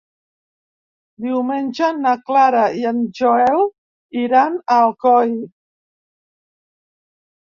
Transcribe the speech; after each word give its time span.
Diumenge 1.25 1.89
na 2.05 2.13
Clara 2.29 2.63
i 2.79 2.87
en 2.91 3.03
Joel 3.19 3.61
iran 4.21 4.55
a 4.61 4.79
Alcoi. 4.87 5.35